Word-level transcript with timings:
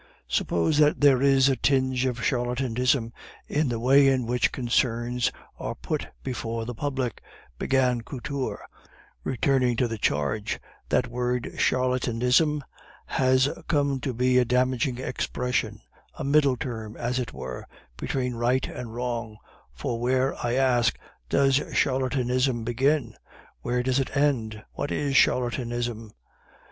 "Suppose 0.27 0.79
that 0.79 0.99
there 0.99 1.21
is 1.21 1.47
a 1.47 1.55
tinge 1.55 2.07
of 2.07 2.23
charlatanism 2.25 3.13
in 3.47 3.69
the 3.69 3.79
way 3.79 4.07
in 4.07 4.25
which 4.25 4.51
concerns 4.51 5.31
are 5.59 5.75
put 5.75 6.07
before 6.23 6.65
the 6.65 6.73
public," 6.73 7.21
began 7.59 8.01
Couture, 8.01 8.65
returning 9.23 9.75
to 9.77 9.87
the 9.87 9.99
charge, 9.99 10.59
"that 10.89 11.05
word 11.07 11.51
charlatanism 11.59 12.63
has 13.05 13.47
come 13.67 13.99
to 13.99 14.11
be 14.11 14.39
a 14.39 14.43
damaging 14.43 14.97
expression, 14.97 15.81
a 16.15 16.23
middle 16.23 16.57
term, 16.57 16.97
as 16.97 17.19
it 17.19 17.31
were, 17.31 17.67
between 17.95 18.33
right 18.33 18.67
and 18.67 18.95
wrong; 18.95 19.37
for 19.71 19.99
where, 19.99 20.33
I 20.43 20.53
ask 20.55 20.95
you, 20.97 21.01
does 21.29 21.61
charlatanism 21.75 22.63
begin? 22.63 23.13
where 23.61 23.83
does 23.83 23.99
it 23.99 24.17
end? 24.17 24.63
what 24.73 24.89
is 24.91 25.13
charlatanism? 25.15 26.11